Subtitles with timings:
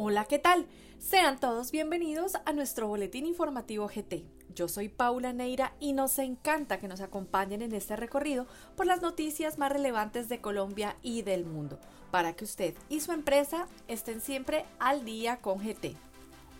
[0.00, 0.64] Hola, ¿qué tal?
[1.00, 4.22] Sean todos bienvenidos a nuestro boletín informativo GT.
[4.54, 9.02] Yo soy Paula Neira y nos encanta que nos acompañen en este recorrido por las
[9.02, 11.80] noticias más relevantes de Colombia y del mundo,
[12.12, 15.96] para que usted y su empresa estén siempre al día con GT.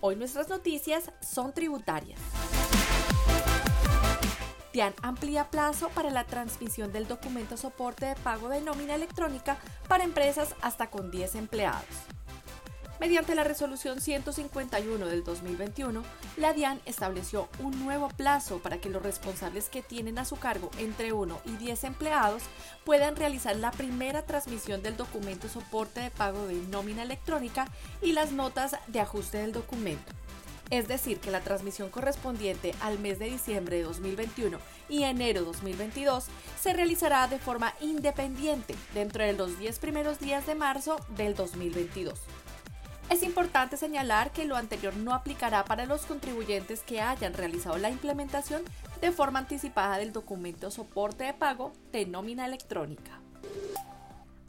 [0.00, 2.18] Hoy nuestras noticias son tributarias.
[4.72, 10.02] TIAN amplía plazo para la transmisión del documento soporte de pago de nómina electrónica para
[10.02, 12.17] empresas hasta con 10 empleados.
[13.00, 16.02] Mediante la resolución 151 del 2021,
[16.36, 20.68] la DIAN estableció un nuevo plazo para que los responsables que tienen a su cargo
[20.78, 22.42] entre 1 y 10 empleados
[22.84, 27.68] puedan realizar la primera transmisión del documento soporte de pago de nómina electrónica
[28.02, 30.12] y las notas de ajuste del documento.
[30.70, 36.26] Es decir, que la transmisión correspondiente al mes de diciembre de 2021 y enero 2022
[36.60, 42.18] se realizará de forma independiente dentro de los 10 primeros días de marzo del 2022.
[43.10, 47.88] Es importante señalar que lo anterior no aplicará para los contribuyentes que hayan realizado la
[47.88, 48.62] implementación
[49.00, 53.18] de forma anticipada del documento soporte de pago de nómina electrónica.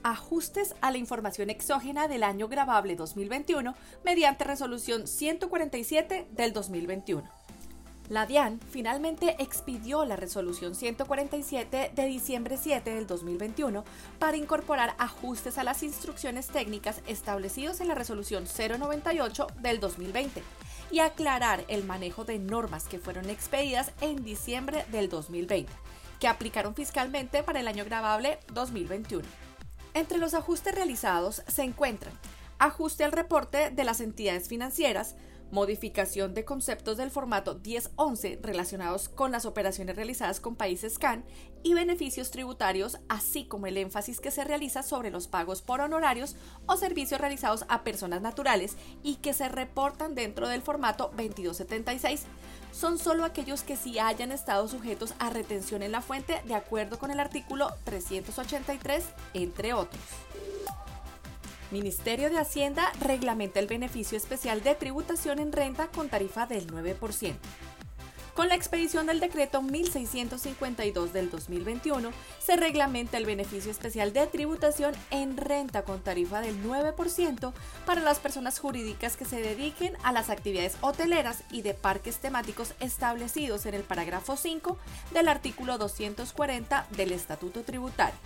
[0.04, 7.39] Ajustes a la información exógena del año grabable 2021 mediante resolución 147 del 2021.
[8.10, 13.84] La DIAN finalmente expidió la resolución 147 de diciembre 7 del 2021
[14.18, 20.42] para incorporar ajustes a las instrucciones técnicas establecidos en la resolución 098 del 2020
[20.90, 25.72] y aclarar el manejo de normas que fueron expedidas en diciembre del 2020,
[26.20, 29.24] que aplicaron fiscalmente para el año grabable 2021.
[29.94, 32.14] Entre los ajustes realizados se encuentran
[32.60, 35.16] ajuste al reporte de las entidades financieras,
[35.52, 41.24] modificación de conceptos del formato 1011 relacionados con las operaciones realizadas con países CAN
[41.64, 46.36] y beneficios tributarios, así como el énfasis que se realiza sobre los pagos por honorarios
[46.68, 52.26] o servicios realizados a personas naturales y que se reportan dentro del formato 2276.
[52.72, 57.00] Son solo aquellos que sí hayan estado sujetos a retención en la fuente de acuerdo
[57.00, 59.04] con el artículo 383,
[59.34, 60.02] entre otros.
[61.72, 67.36] Ministerio de Hacienda reglamenta el beneficio especial de tributación en renta con tarifa del 9%.
[68.34, 74.96] Con la expedición del decreto 1652 del 2021, se reglamenta el beneficio especial de tributación
[75.12, 77.52] en renta con tarifa del 9%
[77.86, 82.74] para las personas jurídicas que se dediquen a las actividades hoteleras y de parques temáticos
[82.80, 84.78] establecidos en el parágrafo 5
[85.12, 88.18] del artículo 240 del Estatuto Tributario.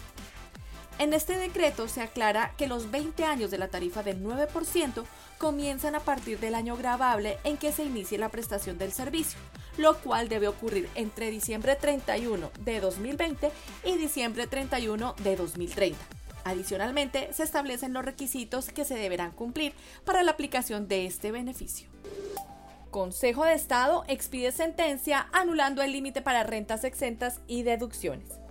[1.00, 5.04] En este decreto se aclara que los 20 años de la tarifa del 9%
[5.38, 9.40] comienzan a partir del año grabable en que se inicie la prestación del servicio,
[9.78, 13.52] lo cual debe ocurrir entre diciembre 31 de 2020
[13.84, 16.00] y diciembre 31 de 2030.
[16.46, 19.74] Adicionalmente, se establecen los requisitos que se deberán cumplir
[20.06, 21.90] para la aplicación de este beneficio.
[22.92, 28.43] Consejo de Estado expide sentencia anulando el límite para rentas exentas y deducciones.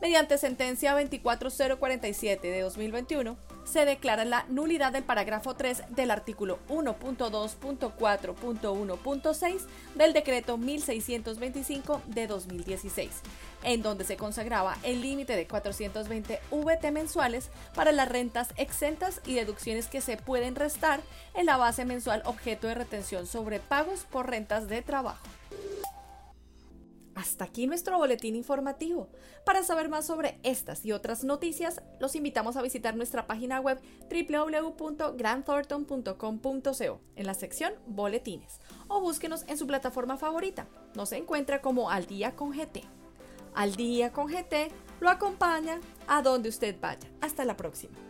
[0.00, 9.60] Mediante sentencia 24047 de 2021, se declara la nulidad del parágrafo 3 del artículo 1.2.4.1.6
[9.94, 13.10] del decreto 1625 de 2016,
[13.62, 19.34] en donde se consagraba el límite de 420 VT mensuales para las rentas exentas y
[19.34, 21.00] deducciones que se pueden restar
[21.34, 25.20] en la base mensual objeto de retención sobre pagos por rentas de trabajo.
[27.20, 29.10] Hasta aquí nuestro boletín informativo.
[29.44, 33.78] Para saber más sobre estas y otras noticias, los invitamos a visitar nuestra página web
[34.10, 40.66] www.grandthornton.com.co en la sección Boletines o búsquenos en su plataforma favorita.
[40.94, 42.84] Nos encuentra como Al Día con GT.
[43.52, 47.10] Al Día con GT lo acompaña a donde usted vaya.
[47.20, 48.09] Hasta la próxima.